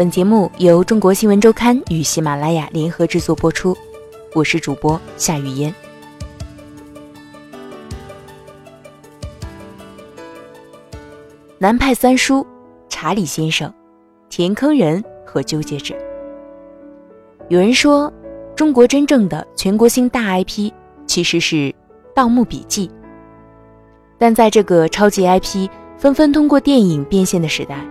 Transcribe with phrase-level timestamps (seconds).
[0.00, 3.76] 本节目由中国新闻周刊与喜马拉雅联合制作播出，
[4.34, 5.74] 我是主播夏雨嫣。
[11.58, 12.46] 南派三叔：
[12.88, 13.70] 查理先生、
[14.30, 15.94] 填坑人和纠结者。
[17.50, 18.10] 有人说，
[18.56, 20.72] 中国真正的全国性大 IP
[21.06, 21.56] 其实是
[22.14, 22.88] 《盗墓笔记》，
[24.16, 27.86] 但在这个超级 IP 纷纷通过电影变现的时代，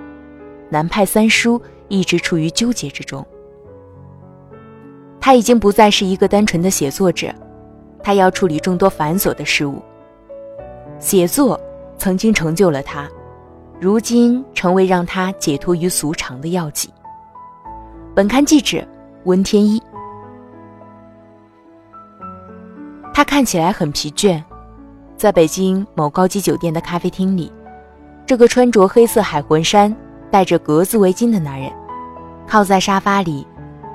[0.71, 3.25] 南派三叔一直处于纠结之中。
[5.19, 7.33] 他已经不再是一个单纯的写作者，
[8.01, 9.81] 他要处理众多繁琐的事物。
[10.97, 11.59] 写作
[11.97, 13.09] 曾经成就了他。
[13.81, 16.89] 如今成为让他解脱于俗常的药剂。
[18.13, 18.85] 本刊记者
[19.23, 19.81] 温天一，
[23.13, 24.43] 他看起来很疲倦，
[25.15, 27.49] 在北京某高级酒店的咖啡厅里，
[28.25, 29.95] 这个穿着黑色海魂衫、
[30.29, 31.71] 戴着格子围巾的男人，
[32.49, 33.45] 靠在沙发里，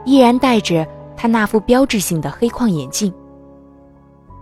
[0.05, 3.13] 依然戴着他那副标志性的黑框眼镜。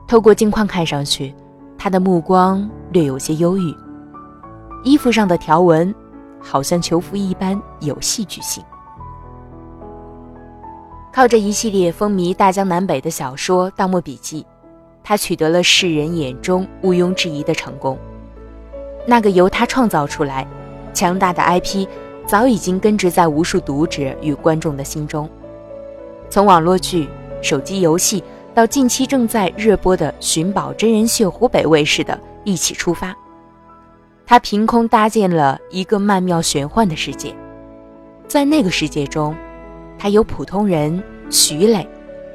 [0.07, 1.35] 透过镜框看上去，
[1.79, 3.75] 他的目光略有些忧郁。
[4.85, 5.95] 衣服上的条纹，
[6.43, 8.63] 好像囚服一般有戏剧性。
[11.11, 14.43] 靠着一系列风靡大江南北的小说《盗墓笔记》，
[15.03, 17.99] 他取得了世人眼中毋庸置疑的成功。
[19.07, 20.47] 那个由他创造出来、
[20.93, 21.87] 强大的 IP，
[22.27, 25.29] 早已经根植在无数读者与观众的心中。
[26.31, 27.09] 从网络剧、
[27.43, 28.23] 手机游戏，
[28.55, 33.15] 到近期正在热播的寻宝真人秀，湖北卫视的一起出发。
[34.25, 37.35] 他凭空搭建了一个曼妙玄幻的世界，
[38.27, 39.37] 在那个世界中，
[39.99, 41.87] 他由普通人徐磊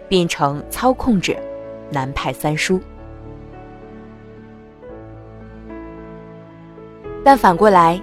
[0.07, 1.33] 变成操控者
[1.89, 2.79] 南派三叔。
[7.23, 7.99] 但反过来，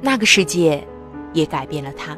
[0.00, 0.86] 那个世界
[1.32, 2.16] 也改变了他。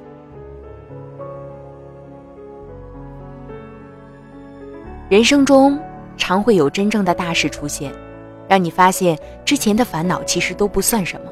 [5.08, 5.78] 人生中
[6.16, 7.92] 常会有真正的大事出现。
[8.48, 11.26] 让你发现之前的烦恼其实都不算什么。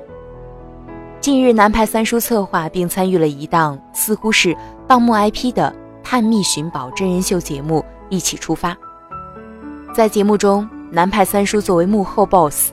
[1.21, 4.57] 近日，南派三叔策划并参与了一档似乎是
[4.87, 8.73] 盗墓 IP 的探秘寻宝真人秀节目《一起出发》。
[9.93, 12.73] 在节目中，南派三叔作为幕后 BOSS，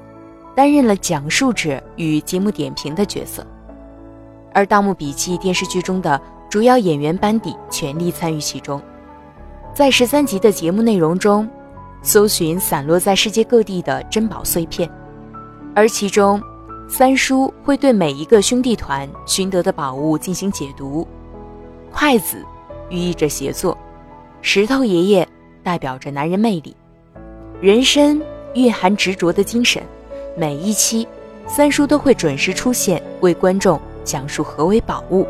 [0.56, 3.46] 担任了讲述者与节目点评的角色，
[4.58, 6.20] 而《盗墓笔记》电视剧中的
[6.50, 8.82] 主要演员班底全力参与其中。
[9.72, 11.48] 在十三集的节目内容中。
[12.04, 14.90] 搜寻散落在世界各地的珍宝碎片，
[15.76, 16.42] 而其中，
[16.88, 21.06] 三叔会对每一个兄弟团寻得的宝物进行解读。
[21.92, 22.46] 筷子
[22.90, 23.76] 寓意着协作，
[24.42, 25.28] 石头爷爷
[25.64, 26.74] 代表着男人魅力，
[27.60, 28.22] 人参
[28.54, 29.82] 蕴含执着的精神。
[30.38, 31.06] 每一期，
[31.48, 35.28] 三叔都会准时出现，为观众讲述何为宝物。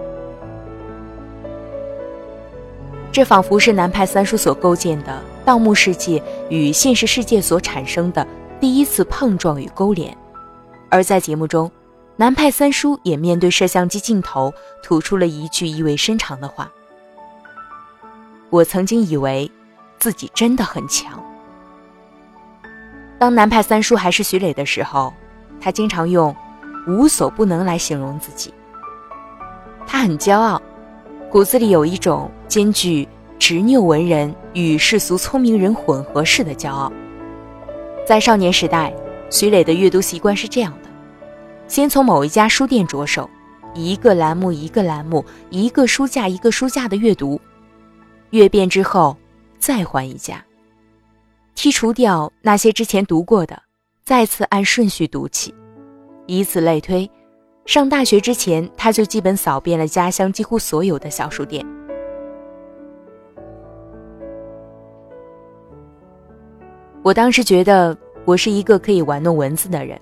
[3.12, 6.22] 这仿佛是南派三叔所构建的盗墓世界
[6.52, 8.26] 与现实世界所产生的
[8.60, 10.16] 第一次碰撞与勾连，
[10.92, 11.72] 而在节目中，
[12.16, 16.72] 南派三叔也面对摄像机镜头吐出了一句意味深长的话
[18.52, 19.50] ：“我曾经以为
[19.98, 21.20] 自己真的很强。”
[23.18, 25.12] 当南派三叔还是徐磊的时候，
[25.60, 26.36] 他经常用
[26.88, 28.54] “无所不能”来形容自己。
[29.88, 30.62] 他很骄傲。
[31.32, 33.08] 骨子里有一种兼具
[33.40, 36.92] 执拗文人与世俗聪明人混合式的骄傲。
[38.06, 38.94] 在少年时代，
[39.30, 40.90] 徐磊的阅读习惯是这样的：
[41.68, 43.30] 先从某一家书店着手，
[43.74, 47.40] 一个栏目一个栏目，一个书架一个书架的阅读，
[48.30, 49.16] 阅遍之后
[49.60, 50.44] 再换一家，
[51.56, 53.62] 剔除掉那些之前读过的，
[54.06, 55.54] 再次按顺序读起，
[56.26, 57.10] 以此类推。
[57.68, 61.66] 上大学之前，他就基本扫遍了家乡几乎所有的小书店。
[67.04, 70.00] 我当时觉得我是一个可以玩弄文字的人。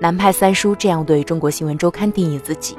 [0.00, 2.76] 南派三叔这样对中国新闻周刊定义自己。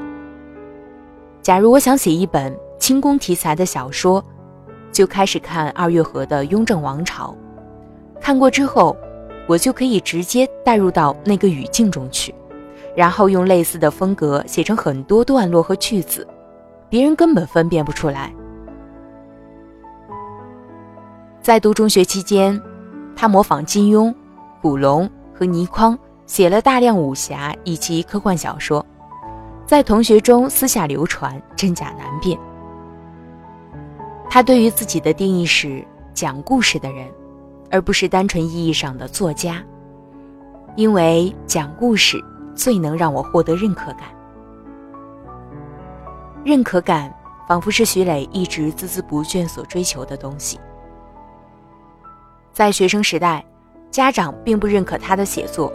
[1.41, 4.21] 假如我想写一本清宫题材的小说，
[4.91, 7.33] 就开始看二月河的《雍正王朝》，
[8.19, 8.93] 看过之后，
[9.47, 12.35] 我就可以直接带入到那个语境中去。
[12.95, 16.25] 然后用类似的风格写成很多段落和句子，
[16.89, 18.33] 别人根本分辨不出来。
[21.41, 22.59] 在读中学期间，
[23.15, 24.13] 他模仿金庸、
[24.61, 28.83] 古龙和倪匡，写了大量武侠以及科幻小说，
[29.65, 32.39] 在同学中私下流传，真假难辨。
[34.29, 37.07] 他对于自己的定义是讲故事的人，
[37.69, 39.61] 而不是单纯意义上的作家，
[40.75, 42.23] 因为讲故事。
[42.55, 44.03] 最能让我获得认可感。
[46.43, 47.13] 认可感
[47.47, 50.59] 仿佛是徐磊一直孜孜不倦所追求的东西。
[52.53, 53.43] 在学生时代，
[53.91, 55.71] 家长并不认可他的写作，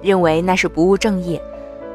[0.00, 1.42] 认为那是不务正业，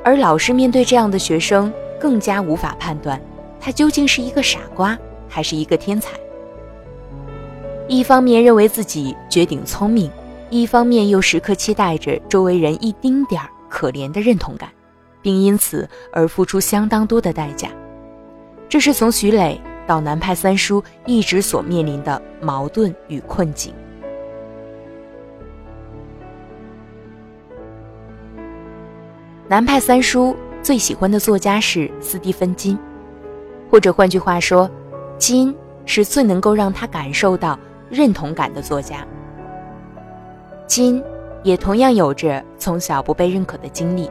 [0.03, 3.19] 而老师面对这样的学生，更加无法判断
[3.59, 4.97] 他究竟是一个傻瓜
[5.29, 6.11] 还是一个天才。
[7.87, 10.11] 一方面认为自己绝顶聪明，
[10.49, 14.69] 一方面又时刻期待着周围人一丁点儿可怜的认同感，
[15.21, 17.69] 并因此而付出相当多的代价。
[18.67, 23.73] 这是从徐磊到南派三叔一直所面临的矛盾与困境。
[29.47, 32.77] 南派三叔最喜欢的作家是斯蒂芬金，
[33.69, 34.69] 或者换句话说，
[35.17, 37.57] 金是最能够让他感受到。
[37.87, 39.05] 认同感的作家
[40.65, 41.01] 金，
[41.45, 44.09] 也同样有着从小不被认可的经历。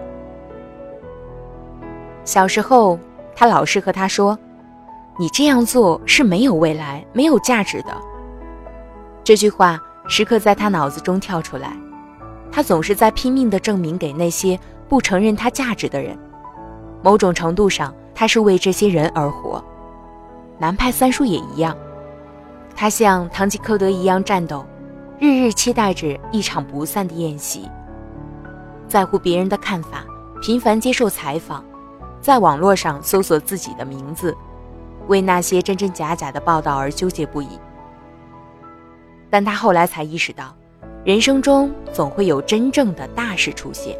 [2.25, 2.96] 小时候，
[3.34, 4.38] 他老师和他说
[5.19, 7.88] ：“你这样做是没有未来、没有价值的。”
[9.25, 11.76] 这句话时刻在他脑子中跳出来。
[12.52, 14.56] 他总是在拼命地证明给那些
[14.88, 16.16] 不承认他价值的人。
[17.02, 19.62] 某种程度上，他是为这些人而活。
[20.56, 21.76] 南派三叔也一样。
[22.76, 24.64] 他像堂吉诃德一样战斗，
[25.25, 27.67] 日日期待着一场不散的宴席。
[28.87, 30.05] 在乎别人的看法，
[30.43, 31.65] 频繁接受采访，
[32.21, 34.37] 在网络上搜索自己的名字，
[35.06, 37.49] 为那些真真假假的报道而纠结不已。
[39.31, 40.55] 但他后来才意识到，
[41.06, 43.99] 人生中总会有真正的大事出现，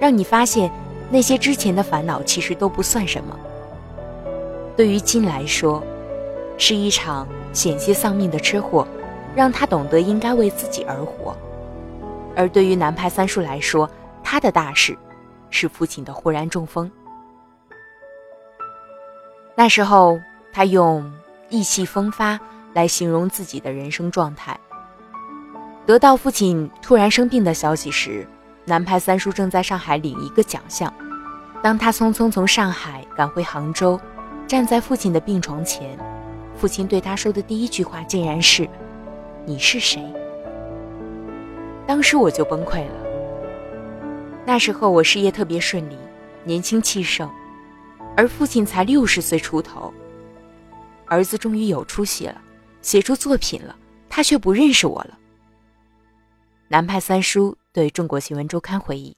[0.00, 0.70] 让你发现
[1.10, 3.38] 那些之前的烦恼其实都不算什么。
[4.74, 5.82] 对于金来说，
[6.56, 7.28] 是一场。
[7.52, 8.84] 险些丧命的车祸，
[9.34, 11.36] 让他懂得应该为自己而活。
[12.36, 13.88] 而对于南派三叔来说，
[14.22, 14.96] 他的大事
[15.50, 16.90] 是父亲的忽然中风。
[19.56, 20.18] 那时候，
[20.52, 21.12] 他用
[21.48, 22.38] 意气风发
[22.72, 24.58] 来形容自己的人生状态。
[25.86, 28.26] 得到父亲突然生病的消息时，
[28.64, 30.92] 南派三叔正在上海领一个奖项。
[31.62, 34.00] 当他匆匆从上海赶回杭州，
[34.46, 35.96] 站在父亲的病床前。
[36.56, 38.68] 父亲对他说的第一句话竟然是
[39.44, 40.02] ：“你是谁？”
[41.86, 42.94] 当时我就崩溃了。
[44.46, 45.96] 那时候我事业特别顺利，
[46.44, 47.30] 年轻气盛，
[48.16, 49.92] 而父亲才六十岁出头。
[51.06, 52.40] 儿子终于有出息了，
[52.80, 53.76] 写出作品了，
[54.08, 55.18] 他却不认识我了。
[56.68, 59.16] 南派三叔对中国新闻周刊回忆，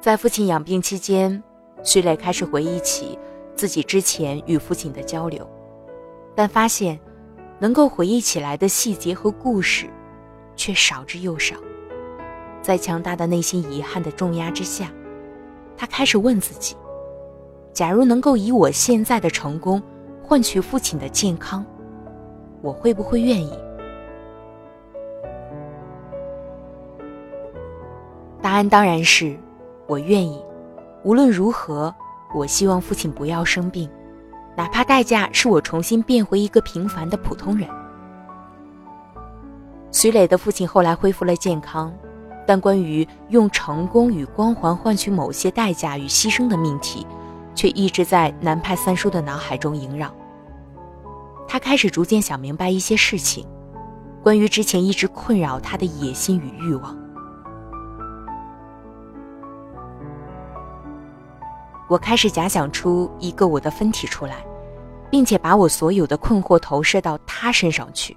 [0.00, 1.42] 在父亲养病期间。
[1.82, 3.18] 徐磊开始回忆起
[3.54, 5.46] 自己之前与父亲的交流，
[6.34, 6.98] 但发现
[7.58, 9.86] 能够回忆起来的细节和故事
[10.56, 11.56] 却少之又少。
[12.60, 14.90] 在强大的内心遗憾的重压之下，
[15.76, 16.74] 他开始问自己：
[17.72, 19.82] 假如能够以我现在的成功
[20.22, 21.64] 换取父亲的健康，
[22.62, 23.52] 我会不会愿意？
[28.40, 29.36] 答案当然是
[29.86, 30.42] 我愿意。
[31.02, 31.94] 无论如何，
[32.34, 33.90] 我希望父亲不要生病，
[34.56, 37.68] 哪怕代价是我重新变回一个平凡的普通人。
[39.90, 41.92] 徐磊的父亲后来恢复了健康，
[42.46, 47.06] 但关于用成功与光环换取某些代价与牺牲的命题，
[47.54, 50.12] 却一直在南派三叔的脑海中萦绕。
[51.46, 53.46] 他开始逐渐想明白一些事情，
[54.22, 56.96] 关于之前一直困扰他的野心与欲望。
[61.86, 64.44] 我开始假想出一个我的分体出来，
[65.14, 68.16] 并且把我所有的困惑投射到他身上去。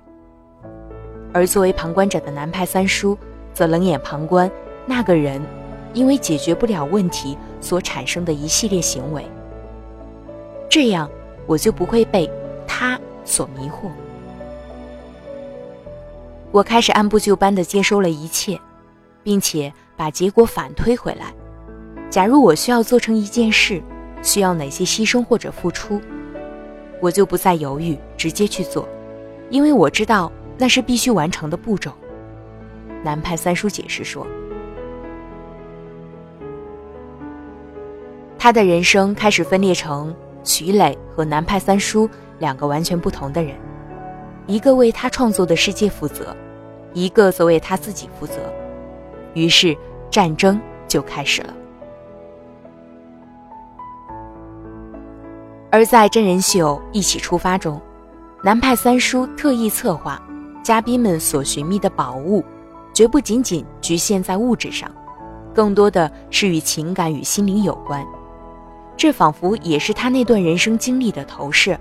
[1.32, 3.16] 而作为旁观者的南派三叔，
[3.54, 4.50] 则冷眼旁观
[4.88, 5.39] 那个人
[5.94, 9.24] 因为解决不了问题所产生的一系列行为。
[10.68, 11.08] 这样，
[11.46, 12.27] 我就不会被
[12.66, 13.92] 他所迷惑。
[16.51, 18.60] 我开始按部就班地接收了一切，
[19.22, 21.32] 并且把结果反推回来。
[22.10, 23.84] 假如我需要做成一件事，
[24.24, 26.01] 需要哪些牺牲或者付出，
[27.00, 28.88] 我就不再犹豫，直接去做，
[29.50, 31.92] 因为我知道那是必须完成的步骤。
[33.04, 34.25] 南派三叔解释说，
[38.38, 40.13] 他的人生开始分裂成
[40.44, 43.56] 徐磊和南派三叔两个完全不同的人，
[44.48, 46.36] 一个为他创作的世界负责，
[46.94, 48.36] 一个则为他自己负责。
[49.34, 49.77] 于是
[50.10, 51.54] 战争就开始了。
[55.70, 57.80] 而在真人秀《一起出发》中，
[58.42, 60.22] 南派三叔特意策划，
[60.64, 62.44] 嘉宾们所寻觅的宝物，
[62.94, 64.90] 绝不仅仅局限在物质上，
[65.54, 68.06] 更多的是与情感与心灵有关。
[68.96, 71.78] 这仿佛也是他那段人生经历的投射。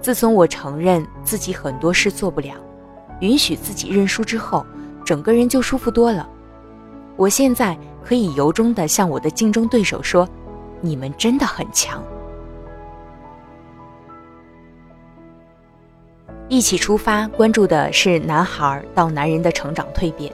[0.00, 2.54] 自从我承认自己很多事做不了，
[3.20, 4.66] 允许自己认输之后，
[5.04, 6.28] 整个人就舒服多了。
[7.16, 10.28] 我现在可以由衷地向我的竞争对手说
[10.82, 12.02] ：“你们真的很强。”
[16.50, 20.32] 一起出发，关注的是男孩到男人的成长蜕变。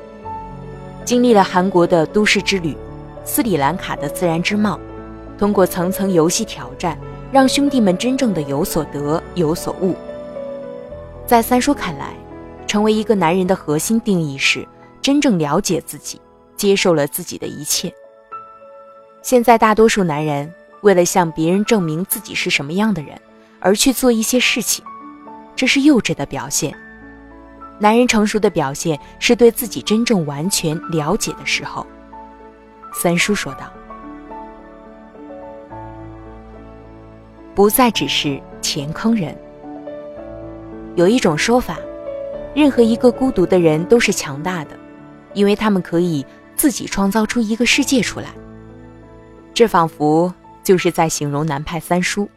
[1.04, 2.74] 经历了韩国的都市之旅，
[3.22, 4.80] 斯里兰卡的自然之貌，
[5.38, 6.98] 通过层层游戏挑战。
[7.32, 9.94] 让兄弟们真正的有所得有所悟。
[11.26, 12.14] 在三叔看来，
[12.66, 14.66] 成为一个男人的核心定义是
[15.02, 16.20] 真正了解自己，
[16.56, 17.92] 接受了自己的一切。
[19.22, 20.50] 现在大多数男人
[20.82, 23.20] 为了向别人证明自己是什么样的人
[23.58, 24.82] 而去做一些事情，
[25.56, 26.72] 这是幼稚的表现。
[27.78, 31.86] 男人成熟的表现是对自己真正完全了解的时候。
[32.94, 33.72] 三叔说道。
[37.54, 39.36] 不再只是填坑人。
[40.94, 41.78] 有一种说法，
[42.54, 44.70] 任何一个孤独的人都是强大的，
[45.34, 48.28] 因为他们可以自己创造出一个世界出来。
[49.52, 50.32] 这仿佛
[50.62, 52.28] 就是在形容南派三叔。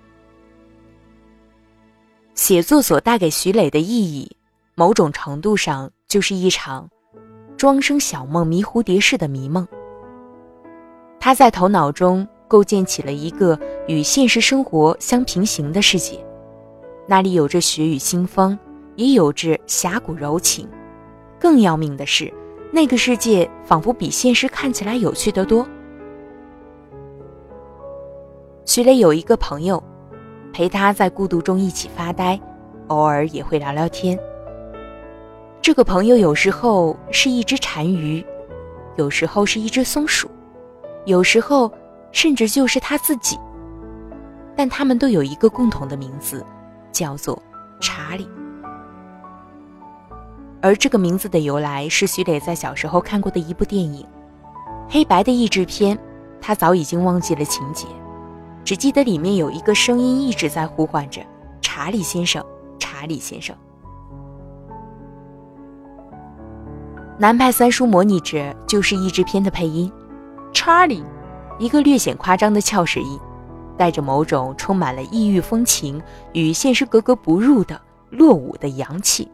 [2.39, 4.31] 写作所带给徐磊的意义，
[4.73, 6.89] 某种程度上就是一场
[7.57, 9.67] 庄生晓梦迷蝴蝶式的迷梦。
[11.19, 12.25] 他在头脑中。
[12.47, 16.19] 构建起了一个与现实生活相平行的世界，
[17.05, 18.57] 那里有着雪雨腥风，
[18.95, 20.67] 也有着侠骨柔情。
[21.39, 22.33] 更要命的是，
[22.71, 25.63] 那个世界仿佛比现实看起来有趣得多。
[28.65, 29.83] 徐磊有一个朋友，
[30.53, 32.39] 陪他在孤独中一起发呆，
[32.87, 34.17] 偶尔也会聊聊天。
[35.61, 38.25] 这个朋友有时候是一只单鱼，
[38.95, 40.29] 有时候是一只松鼠，
[41.05, 41.71] 有时候。
[42.11, 43.37] 甚至就是他自己，
[44.55, 46.43] 但他们都有一个共同的名字，
[46.91, 47.39] 叫做
[47.79, 48.27] 查理。
[50.59, 54.03] 而这个名字的由来是徐磊在小时候看过的一部电影，
[54.89, 55.95] 黑白的译制片，
[56.41, 57.85] 他早已经忘记了情节，
[58.63, 61.21] 只记得里面有一个声音一直在呼唤着
[61.61, 62.45] “查理先生，
[62.77, 63.55] 查理先生”。
[67.17, 69.91] 南派三叔模拟着就是译制片的配音，
[70.53, 71.03] 查理。
[71.57, 73.19] 一个略显夸张的翘舌音，
[73.75, 76.01] 带着某种充满了异域风情
[76.31, 77.77] 与现实格格不入的
[78.11, 79.29] 落伍的洋气。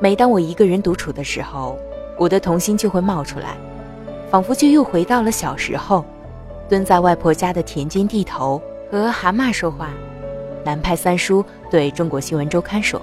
[0.00, 1.76] 每当我一个人独处的时候，
[2.16, 3.56] 我的童心就会冒出来，
[4.30, 6.04] 仿佛就又回到了小时候，
[6.68, 9.90] 蹲在外婆家的田间地头和蛤蟆说话。
[10.64, 13.00] 南派三叔对中国新闻周刊说：“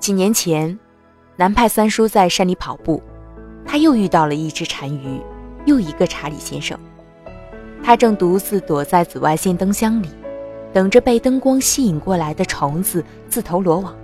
[0.00, 0.76] 几年前，
[1.36, 3.02] 南派三叔在山里跑步。”
[3.68, 5.20] 他又遇到了一只单于，
[5.64, 6.78] 又一个查理先生。
[7.82, 10.08] 他正独自躲在紫外线灯箱里，
[10.72, 13.94] 等着被灯光吸引过来的虫子自投罗网。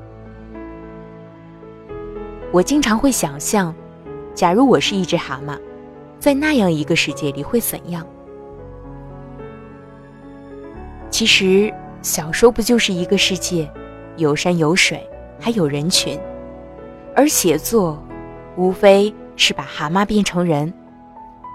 [2.52, 3.74] 我经常会想象，
[4.34, 5.56] 假如我是一只蛤蟆，
[6.22, 8.06] 在那样一个世界里会怎样？
[11.10, 13.68] 其实，小说不就是一个世界，
[14.16, 15.04] 有山有水，
[15.40, 16.16] 还有人群，
[17.16, 18.00] 而写作，
[18.56, 19.12] 无非。
[19.34, 20.72] 是把蛤蟆变成人，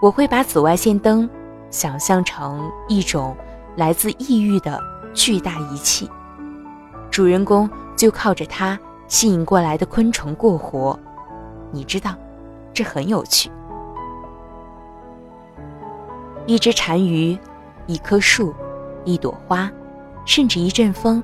[0.01, 1.29] 我会把紫外线灯
[1.69, 3.37] 想象成一种
[3.77, 4.81] 来自异域的
[5.13, 6.09] 巨大仪器，
[7.09, 10.99] 主人公就靠着它吸引过来的昆虫过活。
[11.71, 12.15] 你知道，
[12.73, 13.49] 这很有趣。
[16.47, 17.37] 一只单于，
[17.87, 18.55] 一棵树，
[19.03, 19.69] 一朵花，
[20.25, 21.21] 甚至一阵风，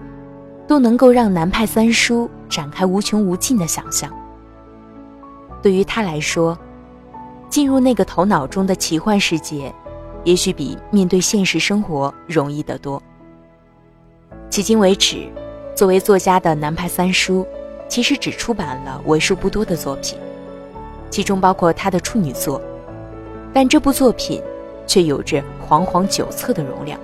[0.67, 4.11] 都能够让南派三叔展开无穷无尽的想象。
[5.61, 6.57] 对于他来说，
[7.49, 9.73] 进入那个头脑中的奇幻世界，
[10.25, 13.01] 也许比面对现实生活容易得多。
[14.49, 15.29] 迄今为止，
[15.73, 17.47] 作为作家的南派三叔，
[17.87, 20.19] 其实只出版了为数不多的作品，
[21.09, 22.61] 其中包括他的处女作，
[23.53, 24.43] 但这部作品
[24.85, 26.99] 却有着煌煌九册的容量。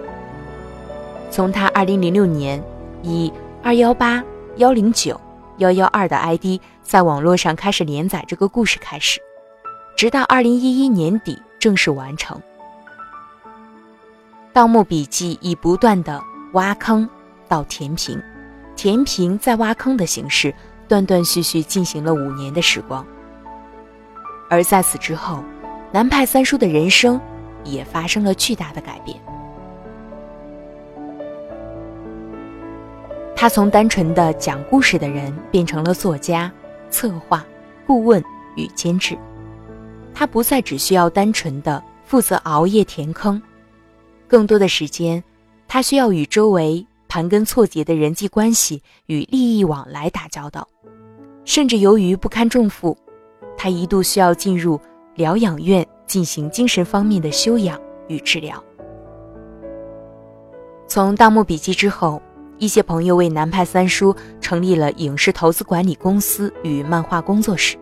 [1.32, 2.64] 从他2006年
[3.04, 3.32] 以
[3.64, 4.24] 二幺八
[4.58, 5.20] 幺零九。
[5.60, 9.20] 幺幺二的 ID 在网络上开始连载这个故事开始，
[9.98, 12.38] 直到二零一一年底正式完成。
[14.54, 17.10] 《盗墓笔记》以不断的挖坑
[17.50, 18.24] 到填平，
[18.78, 20.56] 填平再挖坑的形式，
[20.88, 23.06] 断断续续进行了五年的时光。
[24.50, 25.44] 而在此之后，
[25.92, 27.20] 南派三叔的人生
[27.64, 29.18] 也发生了巨大的改变。
[33.36, 36.52] 他从单纯的讲故事的人变成了作家、
[36.90, 37.46] 策划、
[37.88, 38.22] 顾问
[38.56, 39.18] 与监制。
[40.14, 43.42] 他不再只需要单纯的负责熬夜填坑，
[44.28, 45.24] 更多的时间，
[45.70, 50.68] 他需要与周围盘根错节的人际关系与利益往来打交道，
[51.46, 52.98] 甚至由于不堪重负，
[53.56, 54.78] 他一度需要进入
[55.16, 58.62] 疗养院进行精神方面的修养与治疗。
[60.88, 62.20] 从《盗墓笔记》之后，
[62.58, 67.78] 一些朋友为南派三叔成立了影视投资管理公司与漫画工作室，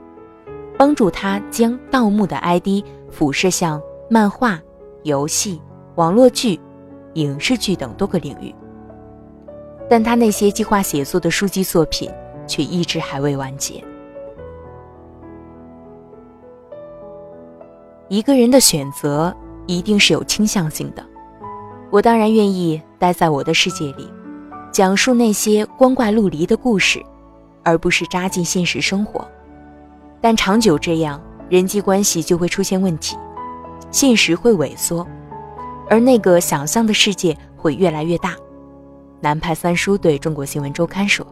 [0.77, 4.61] 帮助他将盗墓的 ID 辐射向漫画、
[5.03, 5.61] 游戏、
[5.95, 6.59] 网络剧、
[7.13, 8.53] 影视剧等多个领域。
[9.89, 12.11] 但他那些计划写作的书籍作品
[12.45, 13.81] 却一直还未完结。
[18.09, 19.35] 一个人的选择
[19.65, 21.05] 一定是有倾向性的。
[21.89, 24.09] 我当然愿意待在我的世界里，
[24.71, 27.03] 讲述那些光怪陆离的故事，
[27.63, 29.25] 而不是扎进现实生活。
[30.21, 33.17] 但长久这样，人际关系就会出现问题，
[33.91, 35.05] 现实会萎缩，
[35.89, 38.33] 而那个想象的世界会越来越大。
[39.19, 41.25] 南派三叔对中国新闻周刊说：“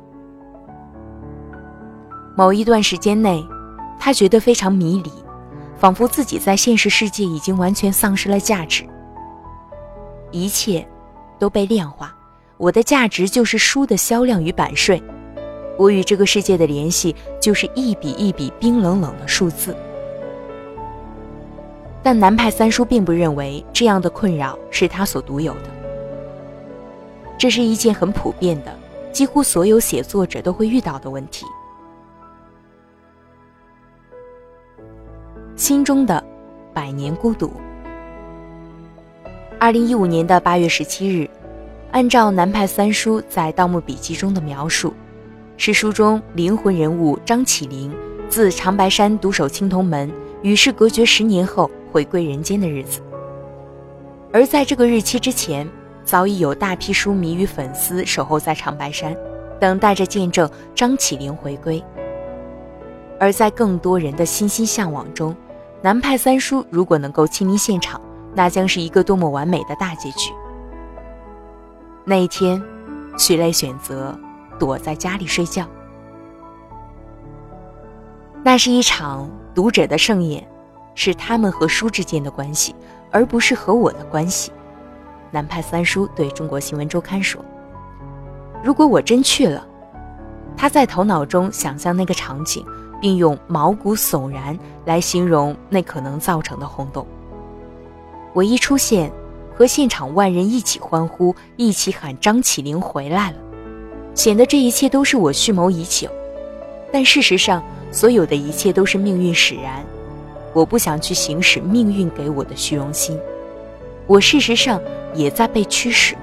[2.35, 3.45] 某一段时间内，
[3.99, 5.11] 他觉得非常迷离，
[5.77, 8.85] 仿佛自己在现实世界已经完全丧失了价值。”
[10.31, 10.85] 一切
[11.39, 12.13] 都被量化，
[12.57, 15.01] 我的价值就是书的销量与版税，
[15.77, 19.75] 我与这个世界的联系就是一笔一笔冰冷冷的数字。
[22.03, 25.69] 但南派三叔并不认为这样的困扰是他所独有的，
[27.37, 28.77] 这是一件很普遍的，
[29.11, 31.45] 几乎所有写作者都会遇到的问题。
[35.55, 36.21] 心中的
[36.73, 37.49] 百年孤独。
[39.57, 41.29] 二零一五年的八月十七日，
[41.91, 44.93] 按照南派三叔在《盗墓笔记》中的描述，
[45.55, 47.89] 是书中灵魂人物张起灵
[48.27, 52.99] 自长白山独守青铜门，与世隔绝十年后回归人间的日子。
[54.33, 55.65] 而在这个日期之前，
[56.03, 59.15] 早已有大批书迷与粉丝守候在长白山，
[59.57, 61.81] 等待着见证张起灵回归。
[63.17, 65.33] 而在更多人的心心向往中，
[65.85, 68.01] 南派三叔如果能够亲临现场。
[68.33, 70.33] 那将是一个多么完美的大结局！
[72.03, 72.59] 那一天，
[73.19, 74.17] 徐磊选择
[74.57, 75.63] 躲在家里睡觉。
[78.43, 80.45] 那是一场读者的盛宴，
[80.95, 82.75] 是他们和书之间的关系，
[83.11, 84.51] 而不是和我的关系。
[85.29, 87.45] 南派三叔对中国新闻周刊说
[88.63, 89.63] ：“如果我真去了，
[90.57, 92.65] 他在头脑中想象那个场景，
[93.01, 97.05] 并用毛骨悚然来形容那可能造成的轰动。”
[98.33, 99.11] 我一出现，
[99.55, 103.37] 和现场万人一起欢呼，一起喊张起灵回来了，
[104.13, 106.09] 显得这一切都是我蓄谋已久。
[106.91, 109.83] 但事实上，所有的一切都是命运使然。
[110.53, 113.19] 我不想去行使命运给我的虚荣心，
[114.07, 114.81] 我事实上
[115.13, 116.15] 也在被驱使。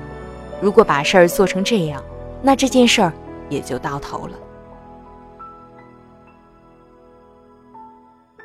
[0.61, 2.03] 如果把事儿做成这样，
[2.43, 3.13] 那这件事儿
[3.49, 4.33] 也就到头了。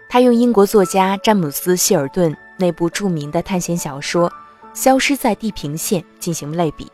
[0.10, 2.36] 他用英国作家詹姆斯·希尔顿。
[2.60, 4.28] 那部著名的探险小说
[4.74, 6.92] 《消失在地平线》进行类比。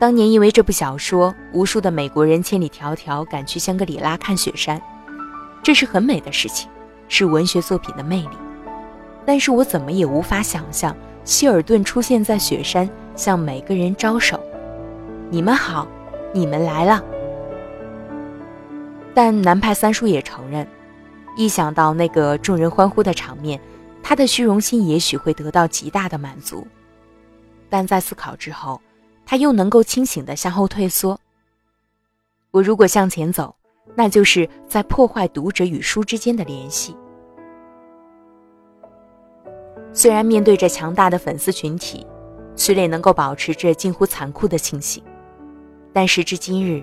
[0.00, 4.82] 当年因为这部小说，无数的美国人千里迢迢赶去香格里拉看雪山，
[5.62, 6.68] 这是很美的事情，
[7.08, 8.36] 是文学作品的魅力。
[9.24, 14.40] 但是我怎么也无法想象希尔顿出现在雪山，向每个人招手
[15.30, 15.86] ：“你们好，
[16.32, 17.00] 你们来了。”
[19.14, 20.66] 但南派三叔也承认，
[21.36, 23.60] 一想到那个众人欢呼的场面。
[24.04, 26.66] 他的虚荣心也许会得到极大的满足，
[27.70, 28.82] 但在思考之后，
[29.24, 31.18] 他又能够清醒地向后退缩。
[32.50, 33.54] 我如果向前走，
[33.94, 36.96] 那就是在破坏读者与书之间的联系。
[39.92, 42.04] 虽然面对着强大的粉丝群体，
[42.56, 45.00] 徐磊能够保持着近乎残酷的清醒，
[45.92, 46.82] 但时至今日，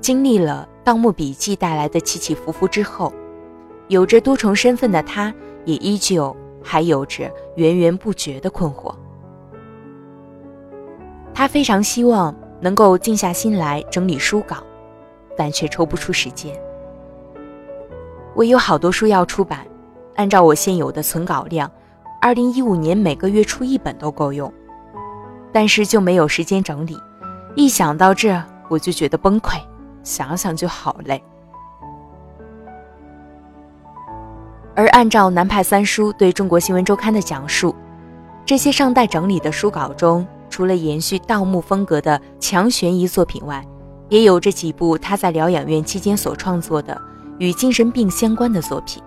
[0.00, 3.12] 经历了《盗墓笔记》带来的起起伏伏之后，
[3.90, 5.34] 有着多重身份的他，
[5.66, 6.34] 也依旧。
[6.62, 8.94] 还有着源源不绝的困惑。
[11.32, 14.58] 他非常希望能够静下心来整理书稿，
[15.34, 16.54] 但却抽不出时间。
[18.34, 19.66] 我有好多书要出版，
[20.16, 21.72] 按照我现有的存稿量，
[22.20, 24.52] 二零一五年每个月出一本都够用，
[25.50, 26.94] 但是就没有时间整理。
[27.56, 29.58] 一想到这，我就觉得崩溃，
[30.02, 31.24] 想想就好累。
[34.80, 37.76] 而按照南派三叔对中国新闻周刊的讲述，
[38.46, 43.62] 这些尚待整理的书稿中，除了延续盗墓风格的强悬疑作品外，
[44.08, 46.98] 也有这几部他在疗养院期间所创作的
[47.36, 49.02] 与精神病相关的作品。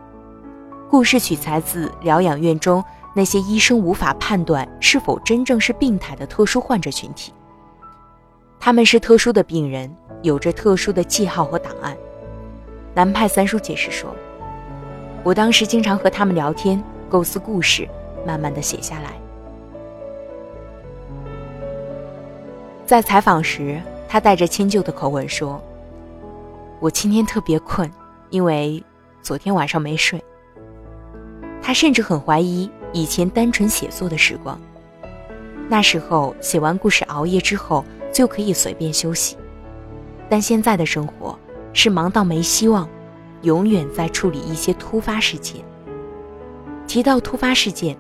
[0.92, 2.84] 故事取材自疗养院中
[3.16, 7.34] 那些医生无法判断是否真正是病态的特殊患者群体。
[8.60, 11.98] 他们是特殊的病人，有着特殊的记号和档案。
[12.94, 14.16] 南派三叔解释说
[15.24, 17.88] ：“我当时经常和他们聊天，构思故事，
[18.28, 19.14] 慢慢的写下来。”
[22.86, 25.60] 在采访时，他带着迁就的口吻说
[26.82, 27.90] ：“我今天特别困，
[28.30, 28.84] 因为
[29.22, 30.22] 昨天晚上没睡。”
[31.64, 34.60] 他甚至很怀疑以前单纯写作的时光。
[35.70, 39.38] 那时候写完故事熬夜之后就可以随便休息，
[40.30, 41.40] 但现在的生活
[41.72, 42.86] 是忙到没希望，
[43.44, 45.64] 永远在处理一些突发事件。
[46.88, 47.96] 提到突发事件，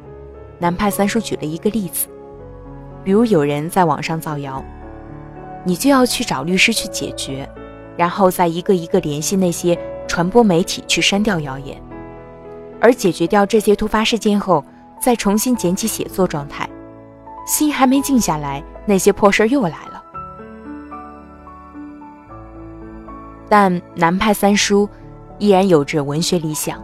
[0.60, 2.08] 南派三叔举了一个例子，
[3.04, 4.64] 比如有人在网上造谣，
[5.64, 7.50] 你就要去找律师去解决，
[7.96, 9.78] 然后再一个一个联系那些
[10.08, 11.82] 传播媒体去删掉谣言。
[12.82, 14.64] 而解决掉这些突发事件后，
[15.02, 16.70] 再重新捡起写作状态，
[17.48, 20.04] 心还没静下来，那些破事又来了。
[23.50, 24.90] 但南派三叔
[25.40, 26.82] 依然有着文学理想。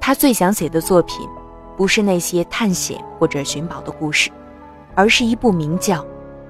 [0.00, 1.28] 他最想写的作品，
[1.76, 4.30] 不是那些探险或者寻宝的故事，
[4.94, 6.02] 而是一部名叫《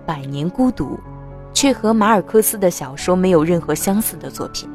[0.07, 0.95] 百年孤独》，
[1.53, 4.69] 却和马尔克斯的小说没有任何相似的作品。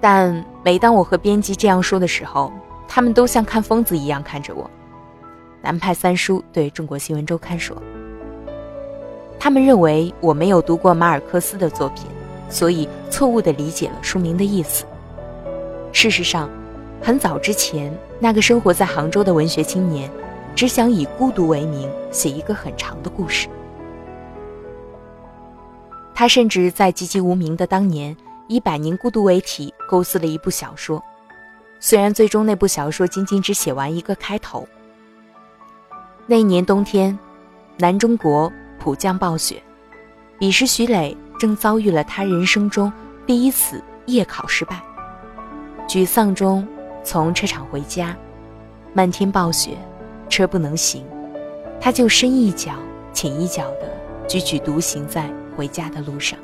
[0.00, 2.52] 但每当我和编辑这样说的时候，
[2.86, 4.70] 他们都像看疯子一样看着我。
[5.62, 7.74] 南派三叔对中国新闻周刊说
[9.44, 12.06] ：“他们认为我没有读过马尔克斯的作品，
[12.48, 14.86] 所以错误地理解了书名的意思。
[15.92, 16.48] 事实上，
[17.02, 20.10] 很早之前，那个生活在杭州的文学青年，
[20.56, 23.46] 只想以孤独为名写一个很长的故事。
[26.14, 28.16] 他甚至在籍籍无名的当年。”
[28.48, 31.02] 以《百年孤独》为题构思了一部小说，
[31.80, 34.66] 虽然最终那部小说仅仅只写完一个开头。
[36.26, 37.18] 那一年冬天，
[37.78, 38.50] 南中国
[38.84, 39.62] 普降暴雪，
[40.38, 42.92] 彼时徐磊正遭遇了他人生中
[43.26, 44.78] 第一次夜考失败，
[45.88, 46.68] 沮丧中
[47.02, 48.14] 从车场回家，
[48.92, 49.78] 漫天暴雪，
[50.28, 51.02] 车不能行，
[51.80, 52.74] 他就深一脚
[53.14, 53.90] 浅一脚的
[54.28, 56.38] 踽踽独行在回家的路上。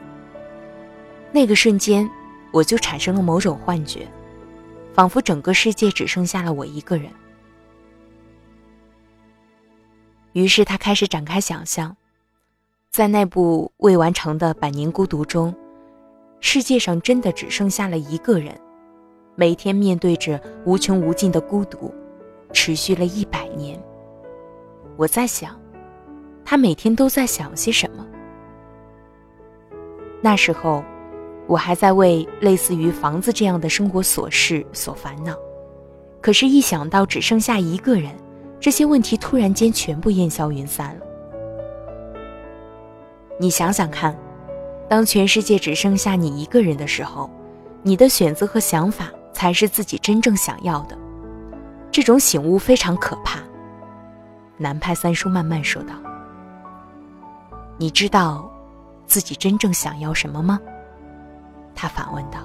[1.33, 2.09] 那个瞬间，
[2.53, 4.09] 我就产生了某种幻觉，
[4.95, 7.13] 仿佛整个世界只剩下了我一个人。
[10.33, 11.95] 于是他开始展开想象，
[12.91, 15.55] 在那部未完成的《百年孤独》中，
[16.41, 18.53] 世界上真的只剩下了一个人，
[19.37, 21.95] 每天面对着无穷无尽的孤独，
[22.53, 23.81] 持续了一百年。
[24.97, 25.57] 我在想，
[26.45, 28.05] 他每天都在想些什么？
[30.21, 30.85] 那时候。
[31.47, 35.35] 我还在为类似于房子这样的生活琐事所烦恼，
[36.21, 38.15] 可是，一想到只剩下一个人，
[38.61, 41.07] 这些问题突然间全部烟消云散了。
[43.41, 44.15] 你想想看，
[44.87, 47.31] 当全世界只剩下你一个人的时候，
[47.83, 50.99] 你的选择和想法才是自己真正想要的。
[51.91, 53.41] 这种醒悟非常可怕。
[54.59, 55.95] 南派三叔慢慢说道
[57.81, 58.47] ：“你知道
[59.07, 60.61] 自己真正想要什么吗？”
[61.75, 62.41] 他反问道。